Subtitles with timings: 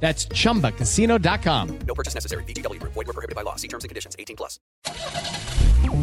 [0.00, 1.68] That's chumbacasino.com.
[1.86, 2.44] No purchase necessary.
[2.44, 2.80] BGW.
[2.82, 3.56] Void were prohibited by law.
[3.56, 4.14] See terms and conditions.
[4.18, 4.60] 18 plus.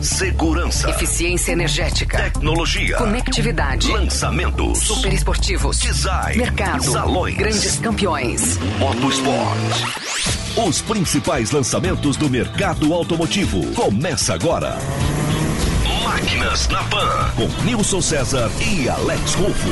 [0.01, 2.17] Segurança, Eficiência energética.
[2.17, 3.89] tecnologia, Conectividade.
[3.91, 5.79] lançamentos, Super esportivos.
[5.79, 6.83] design, Mercado.
[6.83, 8.57] salões, Grandes campeões.
[8.79, 9.57] motosport.
[10.67, 13.65] Os principais lançamentos do mercado automotivo.
[13.73, 14.77] Começa agora.
[16.03, 19.69] Máquinas na Pan, com Nilson César e Alex Rufo.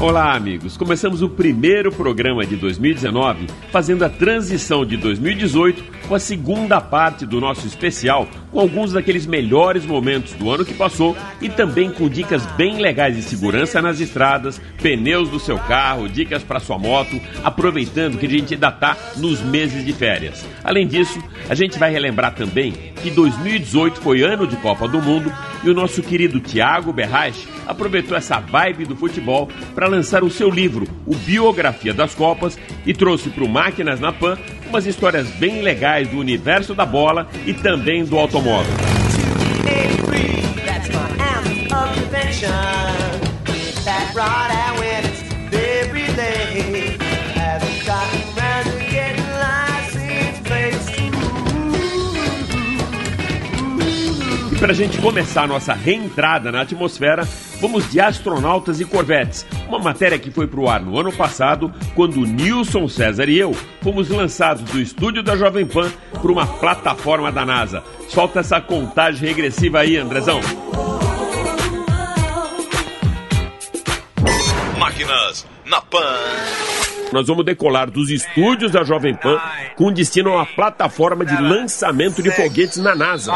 [0.00, 0.78] Olá, amigos.
[0.78, 7.26] Começamos o primeiro programa de 2019 fazendo a transição de 2018 com a segunda parte
[7.26, 12.08] do nosso especial com alguns daqueles melhores momentos do ano que passou e também com
[12.08, 17.20] dicas bem legais de segurança nas estradas, pneus do seu carro, dicas para sua moto,
[17.44, 20.46] aproveitando que a gente ainda está nos meses de férias.
[20.64, 25.32] Além disso, a gente vai relembrar também que 2018 foi ano de Copa do Mundo
[25.62, 30.48] e o nosso querido Thiago Berrache aproveitou essa vibe do futebol para lançar o seu
[30.48, 34.38] livro, o Biografia das Copas, e trouxe para o Máquinas na Pan
[34.68, 38.72] umas histórias bem legais do universo da bola e também do automóvel.
[43.82, 44.49] That's my
[54.70, 57.24] para a gente começar a nossa reentrada na atmosfera,
[57.60, 59.44] vamos de astronautas e corvetes.
[59.66, 64.08] Uma matéria que foi pro ar no ano passado, quando Nilson César e eu fomos
[64.08, 67.82] lançados do estúdio da Jovem Pan para uma plataforma da NASA.
[68.08, 70.38] Solta essa contagem regressiva aí, Andrezão.
[74.78, 76.69] Máquinas na Pan.
[77.12, 79.38] Nós vamos decolar dos estúdios da Jovem Pan
[79.76, 83.32] com destino a uma plataforma de lançamento de foguetes na NASA.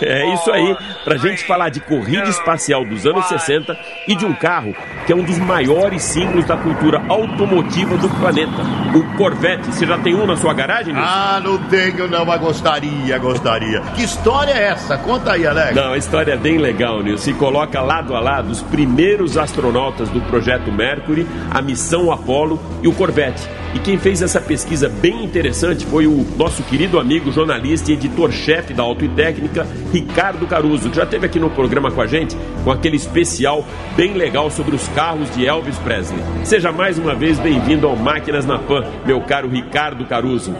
[0.00, 4.34] É isso aí, pra gente falar de corrida espacial dos anos 60 e de um
[4.34, 4.74] carro
[5.06, 8.62] que é um dos maiores símbolos da cultura automotiva do planeta.
[8.94, 9.66] O Corvette.
[9.66, 11.08] Você já tem um na sua garagem, Nilson?
[11.10, 13.80] Ah, não tenho não, mas gostaria, gostaria.
[13.96, 14.98] Que história é essa?
[14.98, 15.74] Conta aí, Alex.
[15.74, 17.24] Não, a história é bem legal, Nilson.
[17.24, 22.88] Se coloca lado a lado os primeiros astronautas do projeto Mercury, a missão Apollo e
[22.88, 23.48] o Corvette.
[23.74, 28.74] E quem fez essa pesquisa bem interessante foi o nosso querido amigo jornalista e editor-chefe
[28.74, 32.36] da Auto e Técnica, Ricardo Caruso, que já esteve aqui no programa com a gente
[32.64, 33.64] com aquele especial
[33.96, 36.20] bem legal sobre os carros de Elvis Presley.
[36.44, 40.54] Seja mais uma vez bem-vindo ao Máquinas na Pan, meu caro Ricardo Caruso.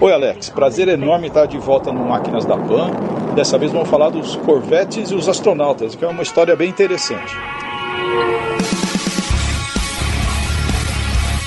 [0.00, 0.48] Oi, Alex.
[0.48, 2.90] Prazer enorme estar de volta no Máquinas da Pan.
[3.34, 7.36] Dessa vez vamos falar dos Corvettes e os astronautas, que é uma história bem interessante.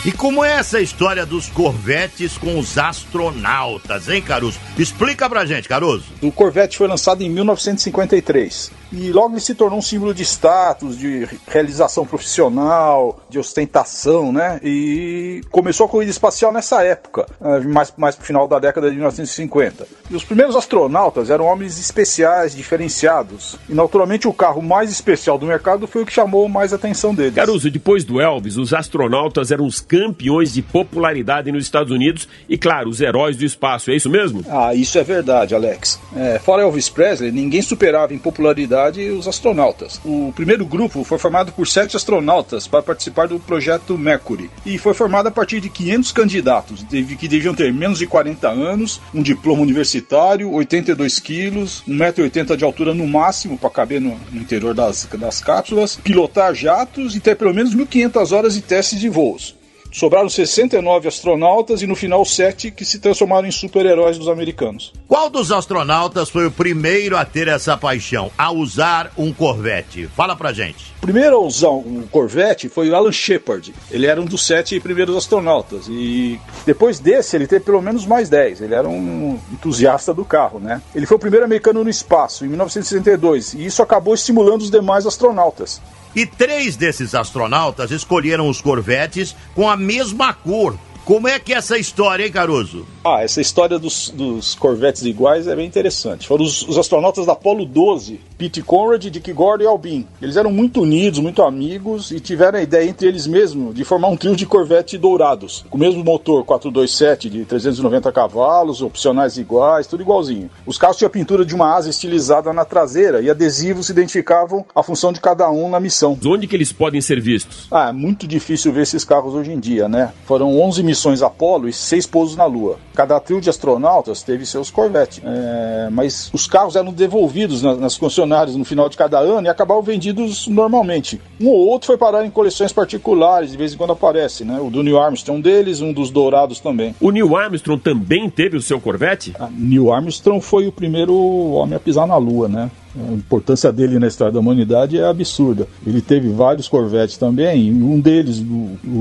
[0.05, 4.59] E como é essa história dos corvetes com os astronautas, hein, Caruso?
[4.77, 6.03] Explica pra gente, Caruso.
[6.21, 10.97] O Corvette foi lançado em 1953 e logo ele se tornou um símbolo de status,
[10.97, 14.59] de realização profissional, de ostentação, né?
[14.63, 18.95] E começou a corrida espacial nessa época, eh, mais, mais pro final da década de
[18.95, 19.87] 1950.
[20.11, 23.57] E os primeiros astronautas eram homens especiais, diferenciados.
[23.67, 27.33] E naturalmente o carro mais especial do mercado foi o que chamou mais atenção deles.
[27.33, 32.57] Caruso, depois do Elvis, os astronautas eram os campeões de popularidade nos Estados Unidos e,
[32.57, 33.91] claro, os heróis do espaço.
[33.91, 34.43] É isso mesmo?
[34.49, 35.99] Ah, isso é verdade, Alex.
[36.15, 40.01] É, fora Elvis Presley, ninguém superava em popularidade os astronautas.
[40.03, 44.95] O primeiro grupo foi formado por sete astronautas para participar do projeto Mercury e foi
[44.95, 46.83] formado a partir de 500 candidatos,
[47.19, 52.95] que deviam ter menos de 40 anos, um diploma universitário, 82 quilos, 1,80m de altura
[52.95, 57.53] no máximo para caber no, no interior das, das cápsulas, pilotar jatos e ter pelo
[57.53, 59.55] menos 1.500 horas de testes de voos.
[59.93, 64.91] Sobraram 69 astronautas e no final 7 que se transformaram em super-heróis dos americanos.
[65.07, 70.07] Qual dos astronautas foi o primeiro a ter essa paixão, a usar um corvette?
[70.07, 70.91] Fala pra gente.
[70.97, 73.73] O primeiro a usar um Corvette foi o Alan Shepard.
[73.91, 75.87] Ele era um dos sete primeiros astronautas.
[75.89, 78.61] E depois desse, ele teve pelo menos mais 10.
[78.61, 80.81] Ele era um entusiasta do carro, né?
[80.95, 83.53] Ele foi o primeiro americano no espaço, em 1962.
[83.53, 85.81] E isso acabou estimulando os demais astronautas.
[86.15, 90.77] E três desses astronautas escolheram os corvetes com a mesma cor.
[91.05, 92.85] Como é que é essa história, hein, Caruso?
[93.03, 96.25] Ah, essa história dos, dos corvetes iguais é bem interessante.
[96.25, 100.07] Foram os, os astronautas da Apollo 12, Pete Conrad, Dick Gordon e Albin.
[100.21, 104.07] Eles eram muito unidos, muito amigos e tiveram a ideia entre eles mesmos de formar
[104.09, 109.87] um trio de corvete dourados, com o mesmo motor 427 de 390 cavalos, opcionais iguais,
[109.87, 110.49] tudo igualzinho.
[110.65, 114.83] Os carros tinham a pintura de uma asa estilizada na traseira e adesivos identificavam a
[114.83, 116.17] função de cada um na missão.
[116.25, 117.67] Onde que eles podem ser vistos?
[117.71, 120.11] Ah, é muito difícil ver esses carros hoje em dia, né?
[120.25, 122.77] Foram 11 missões Apollo e 6 pousos na Lua.
[122.95, 127.97] Cada trio de astronautas teve seus Corvette, é, mas os carros eram devolvidos na- nas
[128.23, 131.19] concessionárias no final de cada ano e acabavam vendidos normalmente.
[131.39, 134.59] Um ou outro foi parar em coleções particulares, de vez em quando aparece, né?
[134.59, 136.95] O do Neil Armstrong é um deles, um dos dourados também.
[137.01, 139.33] O Neil Armstrong também teve o seu Corvette?
[139.39, 142.71] Ah, Neil Armstrong foi o primeiro homem a pisar na Lua, né?
[142.95, 145.67] A importância dele na história da humanidade é absurda.
[145.85, 148.43] Ele teve vários Corvettes também, um deles,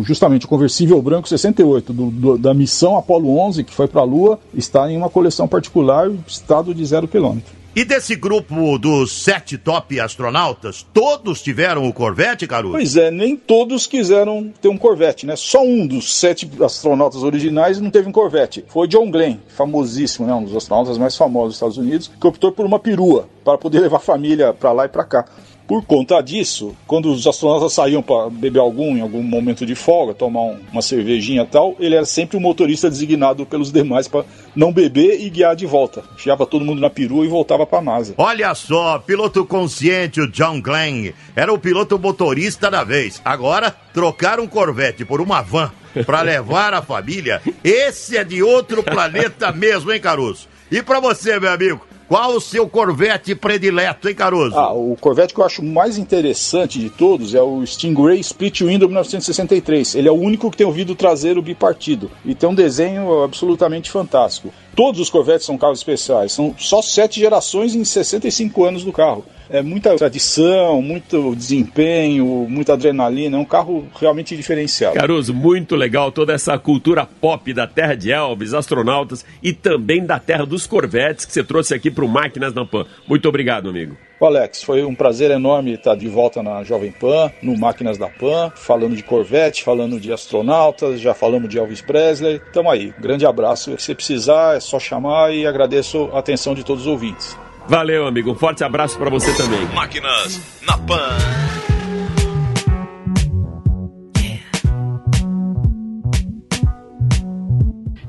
[0.02, 4.04] justamente o conversível branco 68, do- do- da missão Apollo 11, que foi para a
[4.04, 7.52] Lua, está em uma coleção particular, estado de zero quilômetro.
[7.74, 12.74] E desse grupo dos sete top astronautas, todos tiveram o Corvette, Caruso?
[12.74, 15.36] Pois é, nem todos quiseram ter um Corvette, né?
[15.36, 18.62] Só um dos sete astronautas originais não teve um Corvette.
[18.68, 20.34] Foi John Glenn, famosíssimo, né?
[20.34, 23.80] Um dos astronautas mais famosos dos Estados Unidos, que optou por uma perua para poder
[23.80, 25.24] levar a família para lá e para cá.
[25.72, 30.12] Por conta disso, quando os astronautas saíam para beber algum em algum momento de folga,
[30.12, 34.22] tomar um- uma cervejinha e tal, ele era sempre o motorista designado pelos demais para
[34.54, 36.04] não beber e guiar de volta.
[36.12, 38.12] Enfiava todo mundo na perua e voltava para a NASA.
[38.18, 43.22] Olha só, piloto consciente, o John Glenn, era o piloto motorista da vez.
[43.24, 45.72] Agora, trocar um Corvette por uma van
[46.04, 50.48] para levar a família, esse é de outro planeta mesmo, hein, Caruso?
[50.70, 51.80] E para você, meu amigo,
[52.12, 54.54] qual o seu Corvette predileto, hein, Caruso?
[54.54, 58.86] Ah, o Corvette que eu acho mais interessante de todos é o Stingray Split Window
[58.86, 59.94] 1963.
[59.94, 63.90] Ele é o único que tem o vidro traseiro bipartido e tem um desenho absolutamente
[63.90, 64.52] fantástico.
[64.76, 69.24] Todos os Corvettes são carros especiais, são só sete gerações em 65 anos do carro.
[69.52, 74.94] É muita tradição, muito desempenho, muita adrenalina, é um carro realmente diferenciado.
[74.94, 80.18] Caruso, muito legal toda essa cultura pop da terra de Elvis, astronautas e também da
[80.18, 82.86] terra dos Corvettes que você trouxe aqui pro Máquinas na Pan.
[83.06, 83.94] Muito obrigado, amigo.
[84.18, 88.50] Alex, foi um prazer enorme estar de volta na Jovem Pan, no Máquinas da Pan,
[88.56, 92.40] falando de Corvette, falando de astronautas, já falamos de Elvis Presley.
[92.54, 93.78] Tamo aí, grande abraço.
[93.78, 97.36] Se precisar, é só chamar e agradeço a atenção de todos os ouvintes.
[97.68, 98.32] Valeu, amigo.
[98.32, 99.64] Um forte abraço para você também.
[99.74, 101.16] Máquinas na Pan.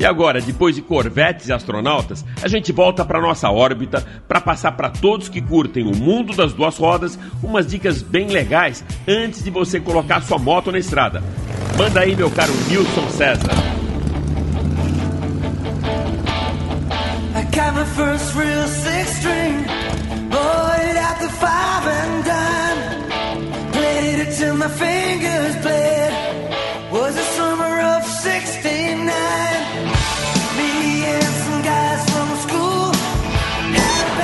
[0.04, 4.74] E agora, depois de Corvettes e astronautas, a gente volta para nossa órbita para passar
[4.74, 9.50] para todos que curtem o mundo das duas rodas umas dicas bem legais antes de
[9.50, 11.24] você colocar sua moto na estrada.
[11.78, 13.83] Manda aí, meu caro Nilson César.
[17.56, 19.64] Got my first real six string.
[20.30, 23.72] Bought it at the five and dime.
[23.72, 26.12] Played it till my fingers bled.
[26.92, 29.06] Was the summer of 69.
[30.58, 32.92] Me and some guys from school.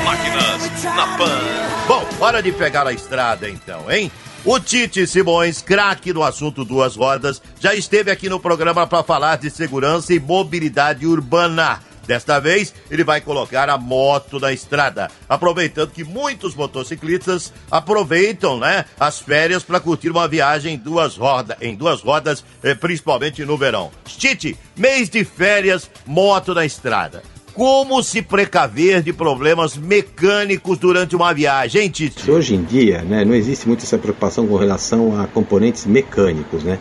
[0.05, 1.87] Máquinas na Pan.
[1.87, 4.11] Bom, hora de pegar a estrada então, hein?
[4.45, 9.37] O Tite Simões, craque no assunto duas rodas, já esteve aqui no programa para falar
[9.37, 11.88] de segurança e mobilidade urbana.
[12.09, 18.85] Desta vez, ele vai colocar a moto na estrada, aproveitando que muitos motociclistas aproveitam, né,
[18.99, 23.55] as férias para curtir uma viagem em duas rodas, em duas rodas, eh, principalmente no
[23.55, 23.91] verão.
[24.05, 27.21] Tite, mês de férias, moto na estrada.
[27.53, 32.31] Como se precaver de problemas mecânicos durante uma viagem, Tite?
[32.31, 36.79] Hoje em dia, né, não existe muito essa preocupação com relação a componentes mecânicos, né?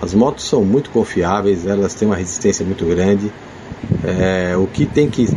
[0.00, 3.30] As motos são muito confiáveis, elas têm uma resistência muito grande.
[4.04, 5.28] É, o que tem que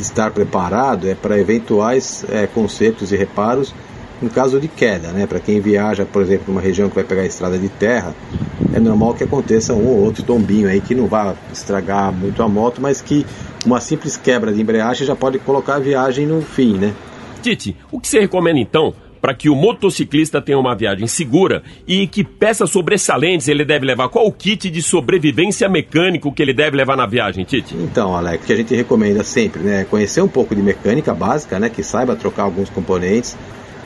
[0.00, 3.74] estar preparado é para eventuais é, consertos e reparos
[4.22, 5.26] em caso de queda, né?
[5.26, 8.14] Para quem viaja, por exemplo, numa região que vai pegar estrada de terra,
[8.72, 12.48] é normal que aconteça um ou outro tombinho aí que não vá estragar muito a
[12.48, 13.26] moto, mas que
[13.64, 16.94] uma simples quebra de embreagem já pode colocar a viagem no fim, né?
[17.42, 18.94] Tite, o que você recomenda então
[19.26, 24.08] para que o motociclista tenha uma viagem segura e que peças sobressalentes ele deve levar?
[24.08, 27.74] Qual o kit de sobrevivência mecânico que ele deve levar na viagem, Tite?
[27.74, 31.12] Então, Alex, o que a gente recomenda sempre, né, é conhecer um pouco de mecânica
[31.12, 33.36] básica, né, que saiba trocar alguns componentes,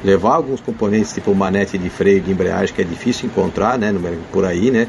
[0.04, 3.94] levar alguns componentes tipo manete de freio de embreagem que é difícil encontrar, né,
[4.30, 4.88] por aí, né,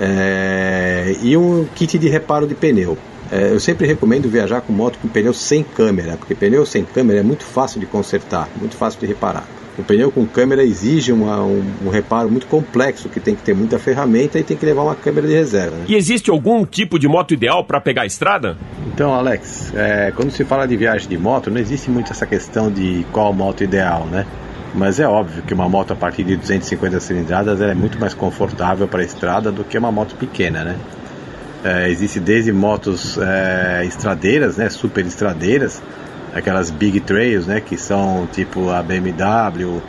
[0.00, 2.96] é, e um kit de reparo de pneu.
[3.30, 7.20] É, eu sempre recomendo viajar com moto com pneu sem câmera, porque pneu sem câmera
[7.20, 9.46] é muito fácil de consertar, muito fácil de reparar.
[9.76, 13.54] O pneu com câmera exige uma, um, um, reparo muito complexo, que tem que ter
[13.54, 15.76] muita ferramenta e tem que levar uma câmera de reserva.
[15.76, 15.84] Né?
[15.88, 18.56] E existe algum tipo de moto ideal para pegar a estrada?
[18.86, 22.70] Então, Alex, é, quando se fala de viagem de moto, não existe muito essa questão
[22.70, 24.24] de qual moto ideal, né?
[24.74, 28.86] Mas é óbvio que uma moto a partir de 250 cilindradas é muito mais confortável
[28.86, 30.76] para a estrada do que uma moto pequena, né?
[31.64, 35.82] É, existe desde motos é, estradeiras, né, super estradeiras,
[36.34, 39.80] aquelas big trails, né, que são tipo a BMW,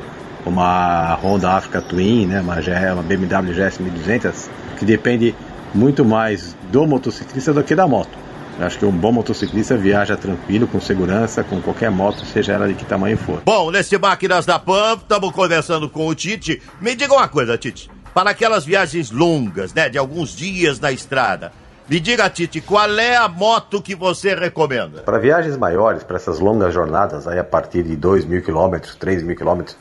[0.45, 2.55] uma Honda Africa Twin, né, uma,
[2.93, 5.35] uma BMW GS 1200, que depende
[5.73, 8.25] muito mais do motociclista do que da moto.
[8.57, 12.67] Eu acho que um bom motociclista viaja tranquilo, com segurança, com qualquer moto, seja ela
[12.67, 13.41] de que tamanho for.
[13.43, 16.61] Bom, nesse Máquinas da PAM, estamos conversando com o Tite.
[16.79, 17.89] Me diga uma coisa, Tite.
[18.13, 21.51] Para aquelas viagens longas, né, de alguns dias na estrada,
[21.87, 25.01] me diga, Tite, qual é a moto que você recomenda?
[25.01, 29.21] Para viagens maiores, para essas longas jornadas, aí a partir de 2 mil quilômetros, 3
[29.21, 29.77] mil quilômetros,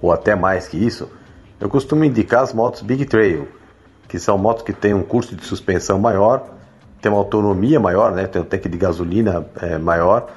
[0.00, 1.10] ou até mais que isso,
[1.58, 3.48] eu costumo indicar as motos Big Trail,
[4.06, 6.46] que são motos que têm um custo de suspensão maior,
[7.00, 10.28] tem uma autonomia maior, né, tem um tanque de gasolina é, maior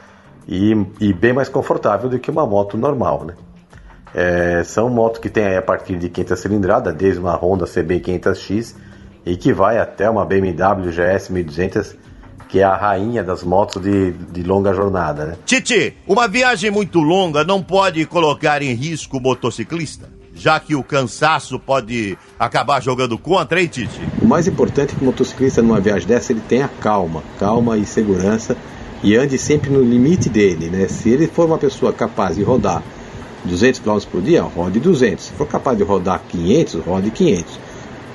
[0.47, 0.71] e,
[1.01, 3.25] e, bem mais confortável do que uma moto normal.
[3.25, 3.33] Né?
[4.13, 8.75] É, são motos que têm a partir de 500 cilindradas, desde uma Honda CB 500X
[9.29, 11.95] e que vai até uma BMW GS 1200
[12.47, 15.35] que é a rainha das motos de, de longa jornada, né?
[15.45, 20.09] Titi, uma viagem muito longa não pode colocar em risco o motociclista?
[20.33, 24.01] Já que o cansaço pode acabar jogando contra, hein, Titi?
[24.19, 27.85] O mais importante é que o motociclista numa viagem dessa ele tenha calma, calma e
[27.85, 28.57] segurança
[29.03, 30.87] e ande sempre no limite dele, né?
[30.87, 32.81] Se ele for uma pessoa capaz de rodar
[33.45, 35.23] 200 km por dia, rode 200.
[35.23, 37.68] Se for capaz de rodar 500, rode 500.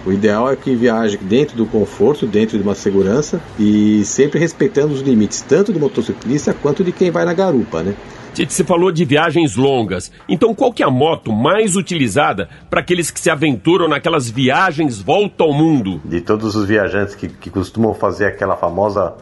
[0.06, 4.92] O ideal é que viaje dentro do conforto, dentro de uma segurança e sempre respeitando
[4.92, 7.94] os limites tanto do motociclista quanto de quem vai na garupa, né?
[8.34, 10.10] Tite, você falou de viagens longas.
[10.28, 15.00] Então, qual que é a moto mais utilizada para aqueles que se aventuram naquelas viagens
[15.00, 16.02] volta ao mundo?
[16.04, 19.14] De todos os viajantes que, que costumam fazer aquela famosa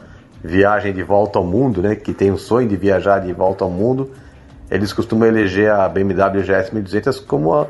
[0.42, 1.94] viagem de volta ao mundo, né?
[1.94, 4.10] Que tem o sonho de viajar de volta ao mundo,
[4.70, 7.68] eles costumam eleger a BMW GS 1200 como a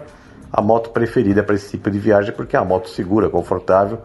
[0.52, 3.98] a moto preferida para esse tipo de viagem, porque é uma moto segura, confortável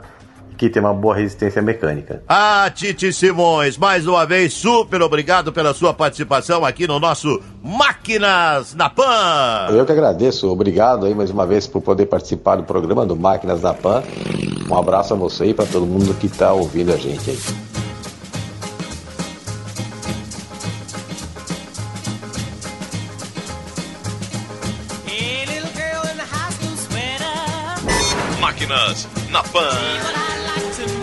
[0.52, 2.24] e que tem uma boa resistência mecânica.
[2.28, 8.74] Ah, Titi Simões, mais uma vez, super obrigado pela sua participação aqui no nosso Máquinas
[8.74, 9.68] na Pan.
[9.72, 13.62] Eu que agradeço, obrigado aí mais uma vez por poder participar do programa do Máquinas
[13.62, 14.04] na Pan.
[14.70, 17.67] Um abraço a você e para todo mundo que está ouvindo a gente aí.
[29.30, 29.70] Na Pan.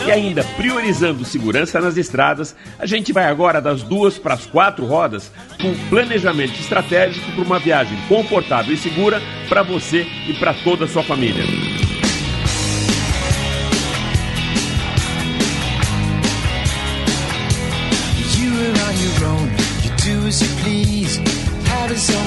[0.07, 4.85] E ainda priorizando segurança nas estradas, a gente vai agora das duas para as quatro
[4.85, 10.85] rodas com planejamento estratégico para uma viagem confortável e segura para você e para toda
[10.85, 11.45] a sua família.
[21.97, 22.25] so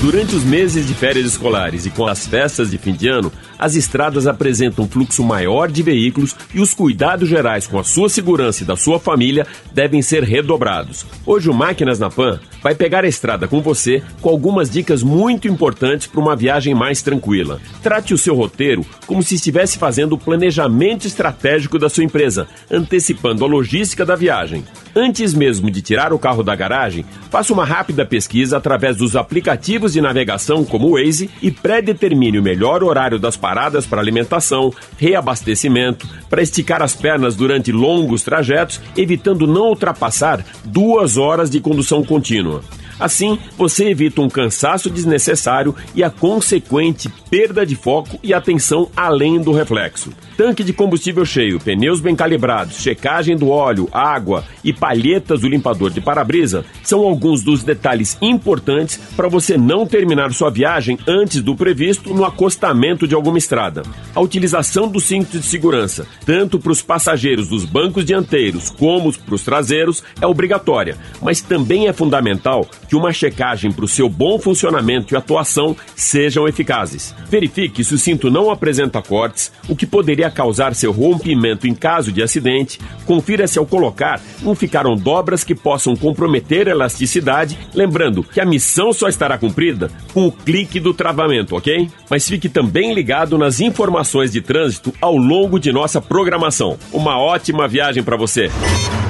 [0.00, 3.74] Durante os meses de férias escolares e com as festas de fim de ano, as
[3.74, 8.62] estradas apresentam um fluxo maior de veículos e os cuidados gerais com a sua segurança
[8.62, 11.04] e da sua família devem ser redobrados.
[11.26, 15.46] Hoje o Máquinas na Pan vai pegar a estrada com você com algumas dicas muito
[15.46, 17.60] importantes para uma viagem mais tranquila.
[17.82, 23.44] Trate o seu roteiro como se estivesse fazendo o planejamento estratégico da sua empresa, antecipando
[23.44, 24.64] a logística da viagem.
[24.94, 29.92] Antes mesmo de tirar o carro da garagem, faça uma rápida pesquisa através dos aplicativos
[29.92, 36.08] de navegação como o Waze e pré-determine o melhor horário das paradas para alimentação, reabastecimento,
[36.28, 42.62] para esticar as pernas durante longos trajetos, evitando não ultrapassar duas horas de condução contínua.
[43.00, 49.40] Assim, você evita um cansaço desnecessário e a consequente perda de foco e atenção além
[49.40, 50.12] do reflexo.
[50.36, 55.90] Tanque de combustível cheio, pneus bem calibrados, checagem do óleo, água e palhetas do limpador
[55.90, 61.54] de para-brisa são alguns dos detalhes importantes para você não terminar sua viagem antes do
[61.54, 63.82] previsto no acostamento de alguma estrada.
[64.14, 69.34] A utilização do cinto de segurança, tanto para os passageiros dos bancos dianteiros como para
[69.34, 74.36] os traseiros, é obrigatória, mas também é fundamental que uma checagem para o seu bom
[74.36, 77.14] funcionamento e atuação sejam eficazes.
[77.28, 82.10] Verifique se o cinto não apresenta cortes, o que poderia causar seu rompimento em caso
[82.10, 82.80] de acidente.
[83.06, 87.56] Confira se ao colocar não ficaram dobras que possam comprometer a elasticidade.
[87.72, 91.88] Lembrando que a missão só estará cumprida com o clique do travamento, ok?
[92.10, 96.76] Mas fique também ligado nas informações de trânsito ao longo de nossa programação.
[96.92, 98.50] Uma ótima viagem para você.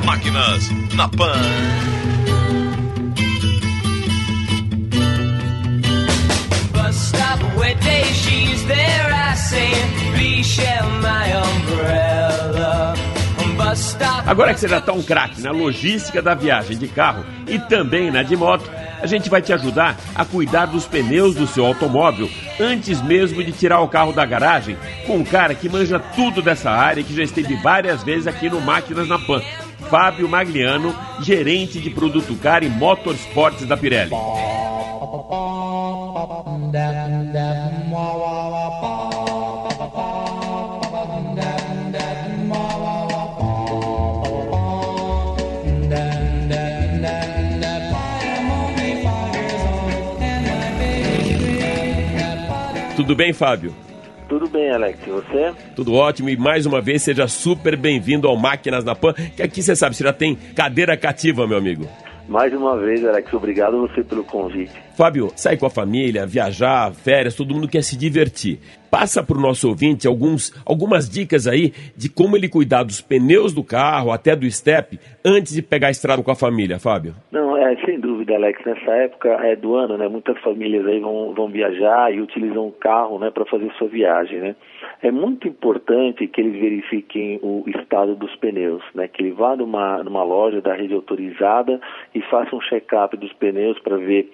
[0.04, 1.32] Máquinas na Pan.
[14.30, 18.12] Agora que você já está um craque na logística da viagem de carro e também
[18.12, 18.70] na de moto,
[19.02, 23.50] a gente vai te ajudar a cuidar dos pneus do seu automóvel antes mesmo de
[23.50, 27.12] tirar o carro da garagem com um cara que manja tudo dessa área e que
[27.12, 29.42] já esteve várias vezes aqui no Máquinas na Pan.
[29.90, 34.12] Fábio Magliano, gerente de produto car e motorsports da Pirelli.
[53.00, 53.74] Tudo bem, Fábio?
[54.28, 54.98] Tudo bem, Alex.
[55.06, 55.54] E você?
[55.74, 59.62] Tudo ótimo e mais uma vez seja super bem-vindo ao Máquinas na Pan, que aqui
[59.62, 61.88] você sabe, você já tem cadeira cativa, meu amigo.
[62.28, 64.70] Mais uma vez, Alex, obrigado a você pelo convite.
[64.94, 68.60] Fábio, sair com a família, viajar, férias, todo mundo quer se divertir.
[68.90, 73.54] Passa para o nosso ouvinte alguns, algumas dicas aí de como ele cuidar dos pneus
[73.54, 77.14] do carro, até do step, antes de pegar a estrada com a família, Fábio.
[77.32, 78.64] Não, é sem dúvida, Alex.
[78.64, 80.08] Nessa época é, do ano, né?
[80.08, 84.40] Muitas famílias aí vão, vão viajar e utilizam o carro, né, para fazer sua viagem,
[84.40, 84.56] né?
[85.02, 89.08] É muito importante que eles verifiquem o estado dos pneus, né?
[89.08, 91.80] Que ele vá numa, numa loja da rede autorizada
[92.14, 94.30] e faça um check-up dos pneus para ver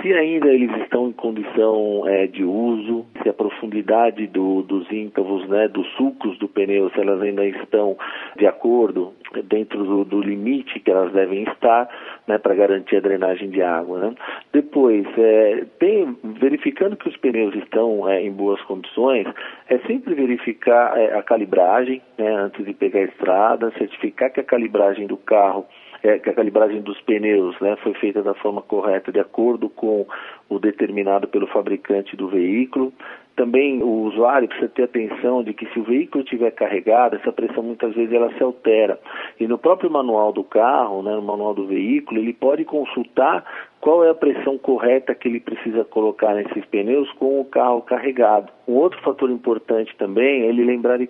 [0.00, 5.48] se ainda eles estão em condição é, de uso, se a profundidade do, dos íncavos,
[5.48, 7.96] né, dos sulcos do pneu, se elas ainda estão
[8.36, 9.12] de acordo
[9.44, 11.88] dentro do, do limite que elas devem estar,
[12.26, 13.98] né, para garantir a drenagem de água.
[13.98, 14.14] Né?
[14.52, 19.26] Depois, é, tem, verificando que os pneus estão é, em boas condições,
[19.68, 24.44] é sempre verificar é, a calibragem né, antes de pegar a estrada, certificar que a
[24.44, 25.66] calibragem do carro
[26.02, 30.06] é, que a calibragem dos pneus né, foi feita da forma correta, de acordo com
[30.48, 32.92] o determinado pelo fabricante do veículo.
[33.40, 37.62] Também o usuário precisa ter atenção de que se o veículo estiver carregado, essa pressão
[37.62, 39.00] muitas vezes ela se altera.
[39.40, 43.42] E no próprio manual do carro, né, no manual do veículo, ele pode consultar
[43.80, 48.52] qual é a pressão correta que ele precisa colocar nesses pneus com o carro carregado.
[48.68, 51.08] Um outro fator importante também é ele lembrar de,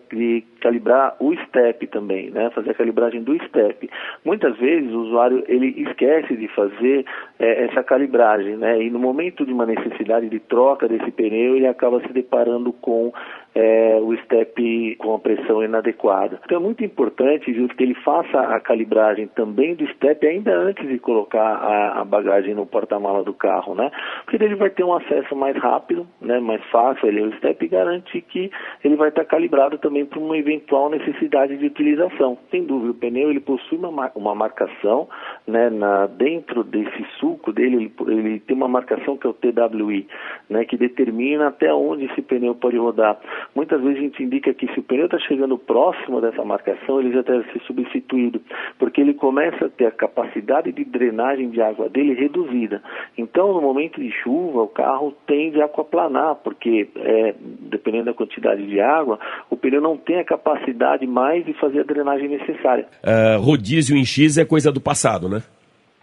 [0.61, 2.49] calibrar o step também, né?
[2.51, 3.91] fazer a calibragem do step.
[4.25, 7.05] Muitas vezes o usuário ele esquece de fazer
[7.39, 8.81] é, essa calibragem, né?
[8.81, 13.13] e no momento de uma necessidade de troca desse pneu ele acaba se deparando com
[13.55, 16.41] é, o step com a pressão inadequada.
[16.45, 20.87] Então é muito importante, Júlio, que ele faça a calibragem também do step ainda antes
[20.89, 23.91] de colocar a, a bagagem no porta-mala do carro, né?
[24.25, 26.39] Porque ele vai ter um acesso mais rápido, né?
[26.39, 28.51] Mais fácil, ele, o step garante que
[28.85, 32.39] ele vai estar calibrado também para uma eventual necessidade de utilização.
[32.51, 35.09] Sem dúvida, o pneu ele possui uma, uma marcação,
[35.47, 35.71] né?
[35.71, 40.07] Na, dentro desse sulco dele, ele, ele tem uma marcação que é o TWI,
[40.49, 40.65] né?
[40.65, 43.19] Que determina até onde esse pneu pode rodar.
[43.55, 47.13] Muitas vezes a gente indica que se o pneu está chegando próximo dessa marcação, ele
[47.13, 48.41] já deve ser substituído,
[48.79, 52.83] porque ele começa a ter a capacidade de drenagem de água dele reduzida.
[53.17, 58.67] Então, no momento de chuva, o carro tende a aquaplanar, porque é, dependendo da quantidade
[58.67, 62.87] de água, o pneu não tem a capacidade mais de fazer a drenagem necessária.
[63.03, 65.43] Uh, rodízio em X é coisa do passado, né?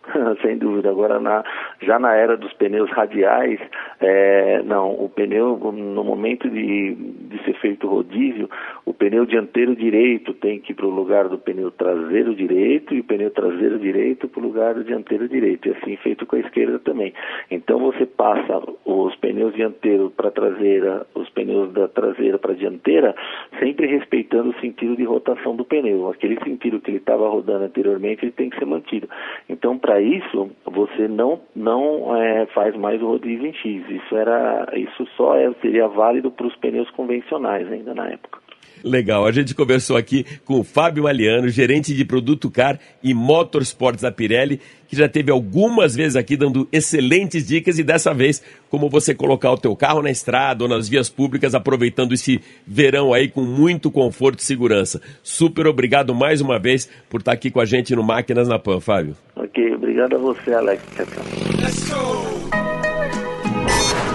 [0.42, 0.90] Sem dúvida.
[0.90, 1.44] Agora, na,
[1.82, 3.60] já na era dos pneus radiais,
[4.00, 8.50] é, não, o pneu, no momento de, de ser feito rodízio,
[8.86, 13.00] o pneu dianteiro direito tem que ir para o lugar do pneu traseiro direito e
[13.00, 15.68] o pneu traseiro direito para o lugar do dianteiro direito.
[15.68, 17.14] E assim feito com a esquerda também.
[17.50, 23.16] Então você passa os pneus dianteiros para traseira, os pneus da traseira para dianteira,
[23.60, 26.10] sempre respeitando o sentido de rotação do pneu.
[26.10, 29.10] Aquele sentido que ele estava rodando anteriormente, ele tem que ser mantido.
[29.50, 33.90] Então, para isso, você não, não é, faz mais o rodízio em X.
[33.90, 38.47] Isso, era, isso só é, seria válido para os pneus convencionais ainda na época.
[38.84, 44.02] Legal, a gente conversou aqui com o Fábio Aliano, gerente de produto car e motorsports
[44.02, 48.90] da Pirelli, que já teve algumas vezes aqui dando excelentes dicas e dessa vez como
[48.90, 53.28] você colocar o teu carro na estrada ou nas vias públicas, aproveitando esse verão aí
[53.28, 55.02] com muito conforto e segurança.
[55.22, 58.80] Super obrigado mais uma vez por estar aqui com a gente no Máquinas na Pan,
[58.80, 59.16] Fábio.
[59.36, 60.82] Ok, obrigado a você, Alex.
[60.96, 61.24] Tchau, tchau.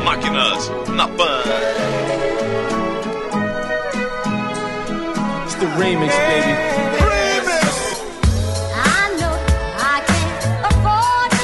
[0.04, 2.01] Máquinas na Pan.
[10.64, 11.42] Afford to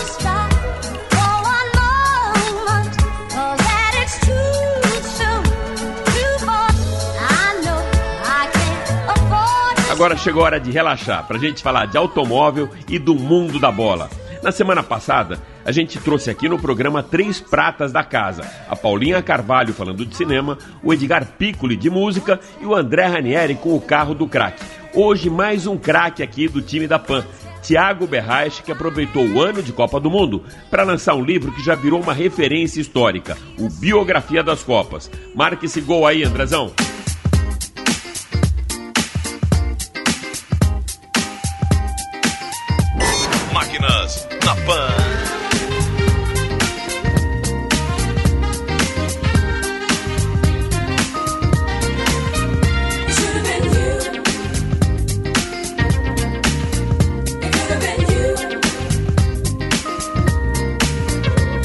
[9.90, 13.72] Agora chegou a hora de relaxar, pra gente falar de automóvel e do mundo da
[13.72, 14.08] bola.
[14.42, 19.22] Na semana passada, a gente trouxe aqui no programa três pratas da casa: a Paulinha
[19.22, 23.80] Carvalho falando de cinema, o Edgar Piccoli de música e o André Ranieri com o
[23.80, 24.64] carro do craque.
[24.94, 27.24] Hoje, mais um craque aqui do time da PAN.
[27.62, 31.62] Tiago Berraich, que aproveitou o ano de Copa do Mundo para lançar um livro que
[31.62, 35.10] já virou uma referência histórica, o Biografia das Copas.
[35.34, 36.72] Marque esse gol aí, Andrezão.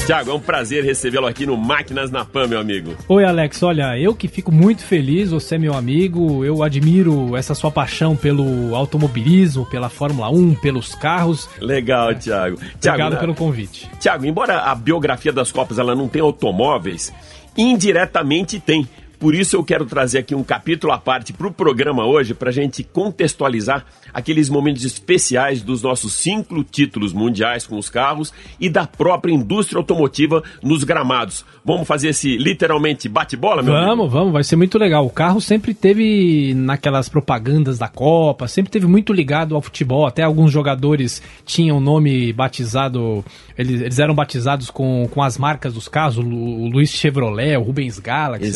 [0.06, 2.94] Tiago, é um prazer recebê-lo aqui no Máquinas na Pan, meu amigo.
[3.08, 3.62] Oi, Alex.
[3.62, 8.14] Olha, eu que fico muito feliz, você é meu amigo, eu admiro essa sua paixão
[8.14, 11.48] pelo automobilismo, pela Fórmula 1, pelos carros.
[11.58, 12.56] Legal, Tiago.
[12.56, 13.18] Tiago, Obrigado né?
[13.18, 13.90] pelo convite.
[13.98, 17.10] Tiago, embora a biografia das Copas ela não tenha automóveis,
[17.56, 18.86] indiretamente tem.
[19.24, 22.50] Por isso eu quero trazer aqui um capítulo à parte para o programa hoje, para
[22.50, 28.68] a gente contextualizar aqueles momentos especiais dos nossos cinco títulos mundiais com os carros e
[28.68, 31.42] da própria indústria automotiva nos gramados.
[31.64, 33.96] Vamos fazer esse literalmente bate-bola, meu amigo?
[33.96, 35.06] Vamos, vamos, vai ser muito legal.
[35.06, 40.06] O carro sempre teve naquelas propagandas da Copa, sempre teve muito ligado ao futebol.
[40.06, 43.24] Até alguns jogadores tinham nome batizado,
[43.56, 47.62] eles, eles eram batizados com, com as marcas dos carros, o, o Luiz Chevrolet, o
[47.62, 48.50] Rubens Galaxy, né?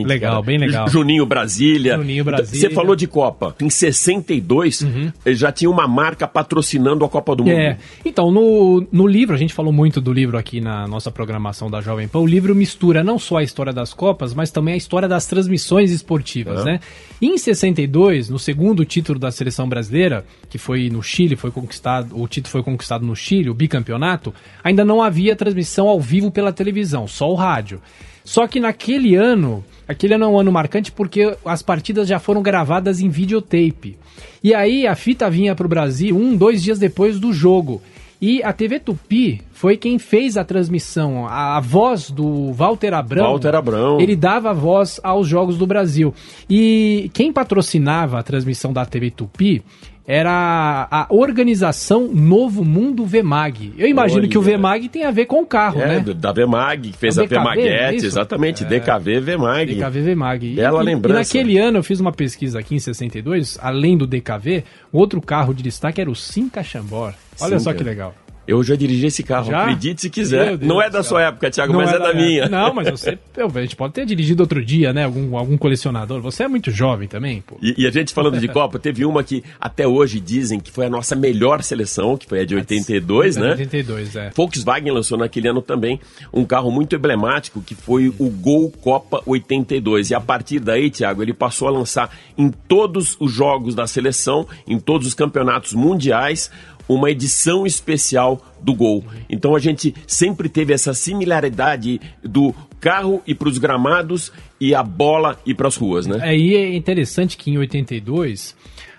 [0.00, 0.06] Exatamente.
[0.08, 0.42] Legal, cara.
[0.42, 0.88] bem legal.
[0.88, 1.96] Juninho Brasília.
[1.96, 2.68] Juninho Brasília.
[2.68, 3.54] Você falou de Copa.
[3.60, 4.86] Em 62,
[5.24, 7.54] ele já tinha uma marca patrocinando a Copa do Mundo.
[7.56, 7.78] É.
[8.04, 11.80] Então, no, no livro, a gente falou muito do livro aqui na nossa programação da
[11.80, 12.20] Jovem Pan.
[12.20, 15.90] O livro mistura não só a história das Copas, mas também a história das transmissões
[15.90, 16.64] esportivas, É.
[16.64, 16.80] né?
[17.20, 22.28] Em 62, no segundo título da seleção brasileira, que foi no Chile, foi conquistado, o
[22.28, 27.06] título foi conquistado no Chile, o bicampeonato, ainda não havia transmissão ao vivo pela televisão,
[27.06, 27.80] só o rádio.
[28.24, 32.42] Só que naquele ano, aquele ano é um ano marcante porque as partidas já foram
[32.42, 33.98] gravadas em videotape.
[34.42, 37.82] E aí a fita vinha para o Brasil um, dois dias depois do jogo.
[38.20, 41.26] E a TV Tupi foi quem fez a transmissão.
[41.26, 43.24] A, a voz do Walter Abrão.
[43.24, 44.00] Walter Abrão.
[44.00, 46.14] Ele dava voz aos Jogos do Brasil.
[46.48, 49.62] E quem patrocinava a transmissão da TV Tupi
[50.06, 53.72] era a organização Novo Mundo VMAG.
[53.78, 54.28] Eu imagino Olha.
[54.28, 56.14] que o VMAG tem a ver com o carro, É, né?
[56.14, 58.06] da VMAG, que fez A a, DKV, é VMAguete, isso?
[58.06, 58.66] exatamente, É.
[58.66, 59.74] DKV VMAG.
[59.74, 60.54] DKV VMAG.
[60.56, 61.36] Bela e, lembrança.
[61.36, 65.54] E naquele ano eu fiz uma pesquisa aqui em 62, além do DKV, outro carro
[65.54, 67.16] de destaque era o Simca Chambord.
[67.40, 67.78] Olha só Simca.
[67.82, 68.14] que legal.
[68.46, 69.62] Eu já dirigi esse carro, Já?
[69.62, 70.58] acredite se quiser.
[70.58, 72.48] Não é da sua época, Thiago, Não mas é, é da minha.
[72.48, 75.04] Não, mas você, eu, a gente pode ter dirigido outro dia, né?
[75.04, 76.20] Algum, algum colecionador.
[76.20, 77.56] Você é muito jovem também, pô.
[77.62, 80.86] E, e a gente falando de Copa, teve uma que até hoje dizem que foi
[80.86, 83.50] a nossa melhor seleção, que foi a de 82, né?
[83.50, 84.30] 82, é.
[84.34, 85.98] Volkswagen lançou naquele ano também
[86.32, 90.10] um carro muito emblemático que foi o Gol Copa 82.
[90.10, 94.46] E a partir daí, Thiago, ele passou a lançar em todos os jogos da seleção,
[94.66, 96.50] em todos os campeonatos mundiais,
[96.88, 99.04] uma edição especial do Gol.
[99.28, 104.82] Então a gente sempre teve essa similaridade do carro ir para os gramados e a
[104.82, 106.18] bola ir para as ruas, né?
[106.22, 108.54] É, e é interessante que em 82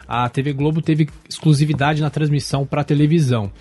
[0.07, 3.51] a TV Globo teve exclusividade na transmissão para televisão.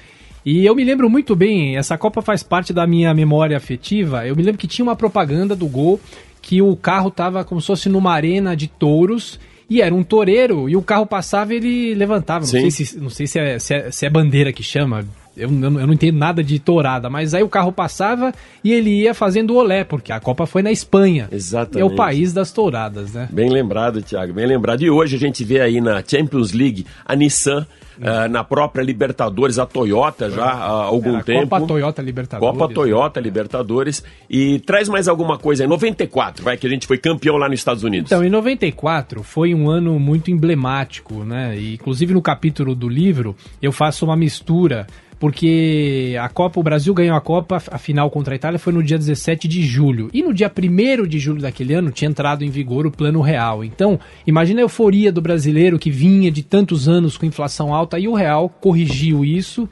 [0.44, 4.26] E eu me lembro muito bem, essa Copa faz parte da minha memória afetiva.
[4.26, 5.98] Eu me lembro que tinha uma propaganda do Gol
[6.42, 9.40] que o carro tava como se fosse numa arena de touros
[9.74, 12.40] e era um toureiro e o carro passava e ele levantava.
[12.40, 12.70] Não Sim.
[12.70, 15.04] sei, se, não sei se, é, se, é, se é bandeira que chama.
[15.36, 18.90] Eu, não- eu não entendo nada de tourada, mas aí o carro passava e ele
[19.02, 21.28] ia fazendo olé, porque a Copa foi na Espanha.
[21.30, 21.80] Exatamente.
[21.80, 23.28] É o país das touradas, né?
[23.32, 24.82] Bem lembrado, Thiago, bem lembrado.
[24.82, 27.66] E hoje a gente vê aí na Champions League a Nissan,
[28.02, 31.48] ah, na própria Libertadores, a Toyota já há algum Era tempo.
[31.48, 32.58] Copa Toyota Libertadores.
[32.58, 34.02] Copa Toyota Libertadores.
[34.28, 35.68] E traz mais alguma coisa aí.
[35.68, 38.10] 94, vai, que a gente foi campeão lá nos Estados Unidos.
[38.10, 41.56] Então, em 94 foi um ano muito emblemático, né?
[41.56, 44.86] E, inclusive no capítulo do livro eu faço uma mistura,
[45.18, 48.82] porque a Copa, o Brasil ganhou a Copa, a final contra a Itália foi no
[48.82, 50.10] dia 17 de julho.
[50.12, 53.64] E no dia 1 de julho daquele ano tinha entrado em vigor o Plano Real.
[53.64, 58.08] Então, imagina a euforia do brasileiro que vinha de tantos anos com inflação alta e
[58.08, 59.68] o Real corrigiu isso.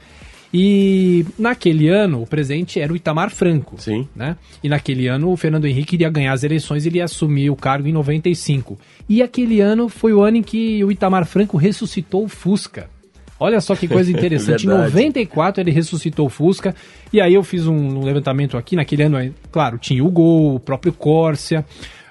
[0.53, 3.81] E naquele ano, o presidente era o Itamar Franco.
[3.81, 4.07] Sim.
[4.15, 4.37] Né?
[4.63, 7.87] E naquele ano, o Fernando Henrique iria ganhar as eleições, ele ia assumir o cargo
[7.87, 8.77] em 95.
[9.09, 12.87] E aquele ano foi o ano em que o Itamar Franco ressuscitou o Fusca.
[13.39, 14.65] Olha só que coisa interessante.
[14.65, 14.91] em Verdade.
[14.93, 16.73] 94 ele ressuscitou o Fusca.
[17.11, 18.75] E aí eu fiz um levantamento aqui.
[18.75, 21.65] Naquele ano, claro, tinha o Gol, o próprio Corsia.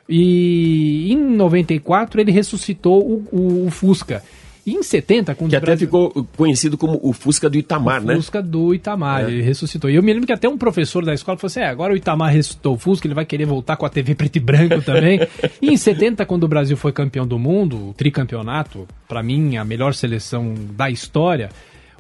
[0.08, 4.22] E em 94 ele ressuscitou o, o- o Fusca.
[4.64, 8.00] E em 70, quando Que o até Brasil- ficou conhecido como o Fusca do Itamar,
[8.04, 8.14] né?
[8.14, 9.28] Fusca do Itamar, É.
[9.28, 9.90] ele ressuscitou.
[9.90, 11.96] E eu me lembro que até um professor da escola falou assim: é, agora o
[11.96, 15.18] Itamar ressuscitou o Fusca, ele vai querer voltar com a TV preto e branco também.
[15.60, 19.64] e em 70, quando o Brasil foi campeão do mundo, o tricampeonato, pra mim, a
[19.64, 21.48] melhor seleção da história,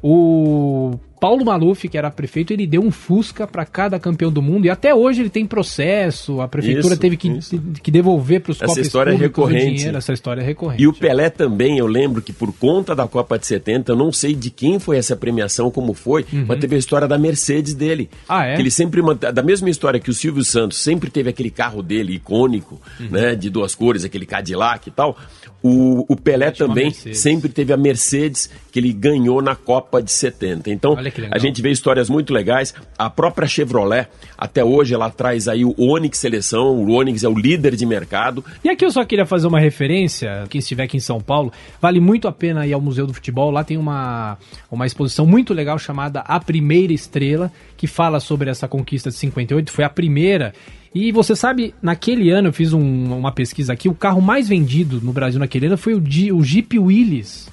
[0.00, 4.66] o Paulo Maluf, que era prefeito, ele deu um Fusca pra cada campeão do mundo
[4.66, 7.62] e até hoje ele tem processo, a prefeitura Isso, teve que, isso.
[7.80, 9.76] que devolver pros Essa cofres história é recorrente.
[9.76, 10.82] dinheiro, essa história é recorrente.
[10.82, 14.10] E o Pelé também, eu lembro que por conta da Copa de 70, eu não
[14.10, 18.10] sei de quem foi essa premiação, como foi, mas teve a história da Mercedes dele.
[18.12, 18.18] Uhum.
[18.28, 18.56] Ah, é?
[18.56, 19.00] Que ele sempre
[19.32, 23.08] da mesma história que o Silvio Santos sempre teve aquele carro dele icônico, Uhum.
[23.12, 25.16] né, de duas cores, aquele Cadillac e tal.
[25.62, 30.10] O, o Pelé uma também sempre teve a Mercedes que ele ganhou na Copa de
[30.10, 30.68] 70.
[30.70, 31.11] Então, Olha.
[31.30, 32.74] A gente vê histórias muito legais.
[32.98, 36.76] A própria Chevrolet, até hoje, ela traz aí o Onix Seleção.
[36.76, 38.44] O Onix é o líder de mercado.
[38.64, 42.00] E aqui eu só queria fazer uma referência, quem estiver aqui em São Paulo, vale
[42.00, 44.38] muito a pena ir ao Museu do Futebol, lá tem uma,
[44.70, 49.70] uma exposição muito legal chamada A Primeira Estrela, que fala sobre essa conquista de 58,
[49.72, 50.52] foi a primeira.
[50.94, 55.00] E você sabe, naquele ano, eu fiz um- uma pesquisa aqui, o carro mais vendido
[55.02, 55.98] no Brasil naquele ano foi o,
[56.36, 57.48] o Jeep Willys.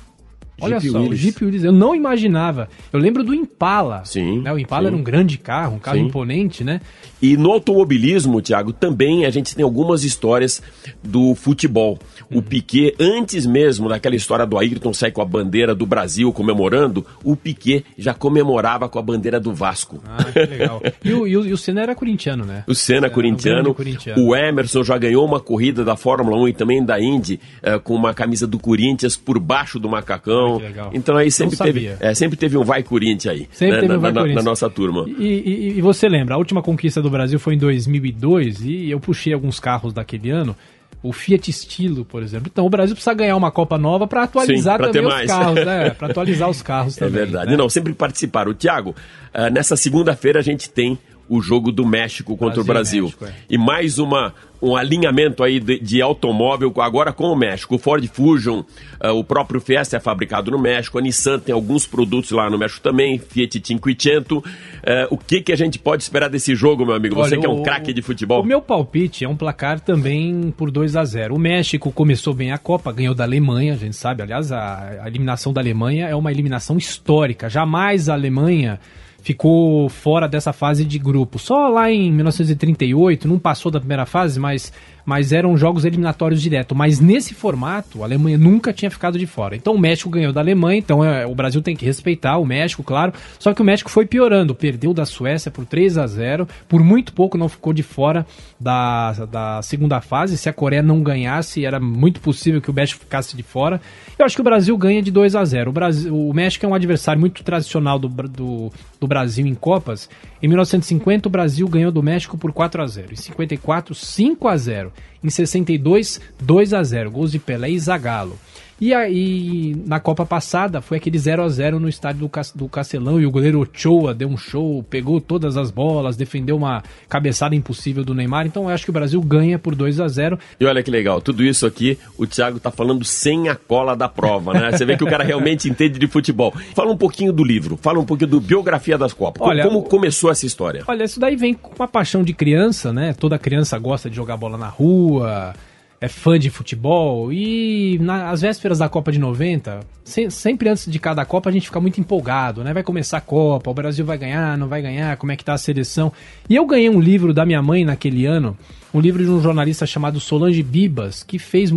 [0.62, 1.20] Olha Jeep só, o Willys.
[1.20, 2.70] Jeep Willys, eu não imaginava.
[2.92, 4.04] Eu lembro do Impala.
[4.06, 4.54] Sim, né?
[4.54, 4.88] O Impala sim.
[4.88, 6.06] era um grande carro, um carro Sim.
[6.06, 6.82] imponente, né?
[7.22, 10.62] E no automobilismo, Thiago, também a gente tem algumas histórias
[11.04, 12.00] do futebol.
[12.32, 17.06] O Piquet, antes mesmo daquela história do Ayrton sair com a bandeira do Brasil comemorando,
[17.24, 20.02] o Piquet já comemorava com a bandeira do Vasco.
[20.06, 20.82] Ah, que legal.
[21.04, 22.64] E o, e o, e o Senna era corintiano, né?
[22.68, 24.24] O Senna um corintiano, corintiano.
[24.24, 27.96] o Emerson já ganhou uma corrida da Fórmula 1 e também da Indy eh, com
[27.96, 30.49] uma camisa do Corinthians por baixo do macacão.
[30.56, 30.92] Ah, que legal.
[30.94, 33.98] Então aí sempre teve, é, sempre teve um vai Corinthians aí, Sempre né, teve na,
[33.98, 34.44] um vai na- Corinthians.
[34.46, 35.06] na nossa turma.
[35.18, 39.00] E, e- e você lembra, a última conquista do Brasil foi em 2002 e eu
[39.00, 40.56] puxei alguns carros daquele ano.
[41.02, 42.50] O Fiat Stilo, por exemplo.
[42.52, 45.28] Então o Brasil precisa ganhar uma Copa nova para atualizar Sim, também os mais.
[45.32, 45.90] carros, né?
[45.98, 47.14] Para atualizar os carros É também.
[47.24, 47.52] verdade.
[47.52, 47.56] né?
[47.58, 48.54] Não, sempre participaram.
[48.54, 48.94] Tiago,
[49.34, 53.04] ah, nessa segunda-feira a gente tem o jogo do México contra Brasil o Brasil.
[53.04, 53.34] México, é.
[53.50, 57.76] E mais uma, um alinhamento aí de, de automóvel agora com o México.
[57.76, 58.64] O Ford Fusion,
[59.00, 62.58] ah, o próprio Fiesta é fabricado no México, a Nissan tem alguns produtos lá no
[62.58, 64.42] México também, Fiat 500.
[64.84, 67.16] Ah, o que, que a gente pode esperar desse jogo, meu amigo?
[67.16, 68.42] Você Olha, que é um craque de futebol.
[68.42, 72.52] O meu palpite é um placar também por 2 a 0 O México começou bem
[72.52, 74.24] a Copa, ganhou da Alemanha, a gente sabe.
[74.24, 77.50] Aliás, a, a eliminação da Alemanha é uma eliminação histórica.
[77.50, 78.80] Jamais a Alemanha
[79.22, 81.40] ficou fora dessa fase de grupo.
[81.40, 84.72] Só lá em 1938, não passou da primeira fase, mas,
[85.10, 86.76] mas eram jogos eliminatórios direto.
[86.76, 89.56] Mas nesse formato, a Alemanha nunca tinha ficado de fora.
[89.56, 92.84] Então o México ganhou da Alemanha, então é, o Brasil tem que respeitar o México,
[92.84, 93.12] claro.
[93.40, 97.12] Só que o México foi piorando, perdeu da Suécia por 3 a 0 por muito
[97.12, 98.24] pouco não ficou de fora
[98.60, 100.38] da, da segunda fase.
[100.38, 103.82] Se a Coreia não ganhasse, era muito possível que o México ficasse de fora.
[104.18, 106.70] Eu acho que o Brasil ganha de 2 a 0 o, Brasil, o México é
[106.70, 110.08] um adversário muito tradicional do, do, do Brasil em Copas.
[110.40, 114.56] Em 1950, o Brasil ganhou do México por 4 a 0 Em 54, 5 a
[114.56, 118.38] 0 Em 62, 2 a 0 Gols de Pelé e Zagallo.
[118.82, 123.20] E aí, na Copa passada, foi aquele 0 a 0 no estádio do, do Castelão
[123.20, 128.06] e o goleiro Ochoa deu um show, pegou todas as bolas, defendeu uma cabeçada impossível
[128.06, 128.46] do Neymar.
[128.48, 131.20] Então eu acho que o Brasil ganha por 2 a 0 E olha que legal,
[131.20, 134.72] tudo isso aqui o Thiago tá falando sem a cola da prova, né?
[134.72, 136.54] Você vê que o cara realmente entende de futebol.
[136.74, 139.42] Fala um pouquinho do livro, fala um pouquinho do Biografia das Copas.
[139.42, 140.84] Co- Olha, Como começou essa história?
[140.88, 143.14] Olha, isso daí vem com uma paixão de criança, né?
[143.14, 145.54] Toda criança gosta de jogar bola na rua.
[146.02, 150.98] É fã de futebol e nas vésperas da Copa de 90, se- sempre antes de
[151.00, 152.74] cada Copa a gente fica muito empolgado, né?
[152.74, 155.54] Vai começar a Copa, o Brasil vai ganhar, não vai ganhar, como é que tá
[155.54, 156.12] a seleção.
[156.50, 158.58] E eu ganhei um livro da minha mãe naquele ano,
[158.94, 161.70] um livro de um jornalista chamado Solange Bibas, que fez,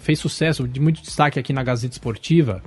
[0.00, 2.62] fez sucesso, de muito destaque aqui na Gazeta Esportiva.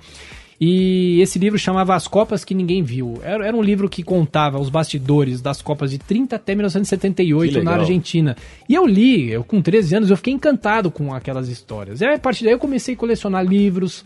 [0.59, 3.19] E esse livro chamava As Copas que Ninguém Viu.
[3.23, 7.61] Era, era um livro que contava os bastidores das Copas de 30 até 1978 Que
[7.61, 7.73] na.
[7.75, 8.35] Argentina.
[8.69, 11.99] E eu li, eu com 13 anos, eu fiquei encantado com aquelas histórias.
[12.01, 14.03] E a partir daí eu comecei a colecionar livros,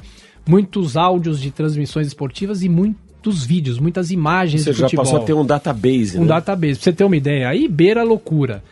[0.48, 5.06] muitos áudios de transmissões esportivas e muitos vídeos, muitas imagens Você de já futebol.
[5.06, 6.28] passou a ter um database, Um né?
[6.28, 6.76] database.
[6.76, 8.64] Pra você ter uma ideia, aí beira a loucura.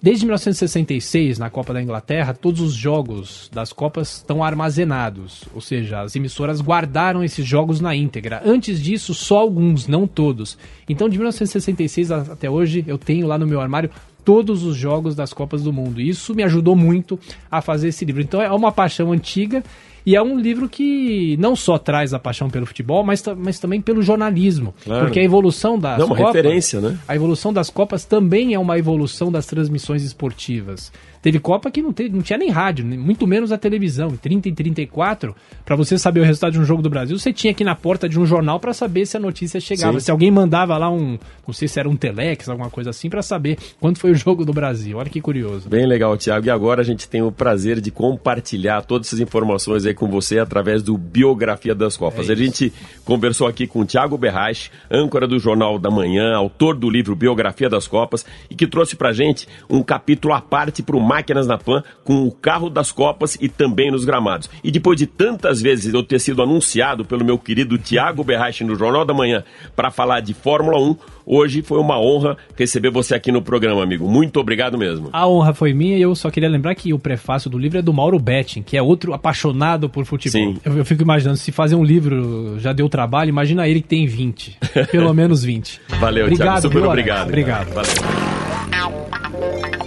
[0.00, 5.44] Desde 1966, na Copa da Inglaterra, todos os jogos das Copas estão armazenados.
[5.54, 8.40] Ou seja, as emissoras guardaram esses jogos na íntegra.
[8.44, 10.56] Antes disso, só alguns, não todos.
[10.88, 13.90] Então, de 1966 a- até hoje, eu tenho lá no meu armário
[14.24, 16.00] todos os jogos das Copas do Mundo.
[16.00, 17.18] Isso me ajudou muito
[17.50, 18.22] a fazer esse livro.
[18.22, 19.64] Então, é uma paixão antiga.
[20.04, 23.80] E é um livro que não só traz a paixão pelo futebol, mas, mas também
[23.80, 24.74] pelo jornalismo.
[24.84, 25.04] Claro.
[25.04, 26.34] Porque a evolução das Não, uma Copas...
[26.34, 26.98] referência, né?
[27.06, 30.92] A evolução das Copas também é uma evolução das transmissões esportivas.
[31.22, 34.08] Teve Copa que não, teve, não tinha nem rádio, muito menos a televisão.
[34.08, 37.32] Em 30 e 34, para você saber o resultado de um jogo do Brasil, você
[37.32, 40.00] tinha que ir na porta de um jornal para saber se a notícia chegava.
[40.00, 40.06] Sim.
[40.06, 43.22] Se alguém mandava lá um, não sei se era um telex, alguma coisa assim, para
[43.22, 44.98] saber quando foi o jogo do Brasil.
[44.98, 45.68] Olha que curioso.
[45.68, 46.46] Bem legal, Tiago.
[46.46, 50.40] E agora a gente tem o prazer de compartilhar todas essas informações aí com você
[50.40, 52.28] através do Biografia das Copas.
[52.28, 52.72] É a gente
[53.04, 57.68] conversou aqui com o Tiago Berrache, âncora do Jornal da Manhã, autor do livro Biografia
[57.68, 61.82] das Copas, e que trouxe pra gente um capítulo à parte pro Máquinas na Pan
[62.04, 64.48] com o carro das Copas e também nos gramados.
[64.64, 68.74] E depois de tantas vezes eu ter sido anunciado pelo meu querido Tiago Berrache no
[68.74, 69.44] Jornal da Manhã
[69.76, 70.96] para falar de Fórmula 1,
[71.26, 74.08] hoje foi uma honra receber você aqui no programa, amigo.
[74.08, 75.10] Muito obrigado mesmo.
[75.12, 77.82] A honra foi minha e eu só queria lembrar que o prefácio do livro é
[77.82, 80.54] do Mauro Betting, que é outro apaixonado por futebol.
[80.54, 80.60] Sim.
[80.64, 84.06] Eu, eu fico imaginando, se fazer um livro já deu trabalho, imagina ele que tem
[84.06, 84.58] 20.
[84.90, 85.78] Pelo menos 20.
[86.00, 86.62] Valeu, obrigado, Thiago.
[86.62, 87.28] Super viu, obrigado.
[87.28, 87.68] Obrigado.
[87.74, 89.81] Valeu.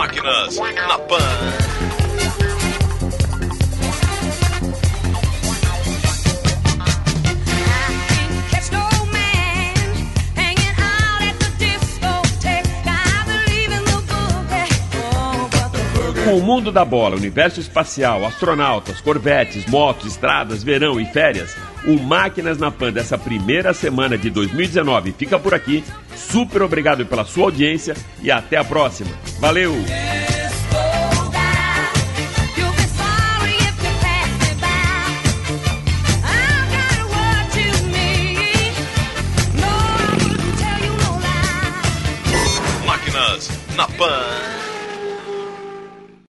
[0.00, 1.18] Máquinas na Pan.
[16.24, 21.54] Com o mundo da bola, universo espacial, astronautas, corvetes, motos, estradas, verão e férias,
[21.86, 25.84] o Máquinas na Pan dessa primeira semana de 2019 fica por aqui.
[26.14, 29.10] Super obrigado pela sua audiência e até a próxima.
[29.38, 29.74] Valeu!
[42.86, 44.39] Máquinas na Pan.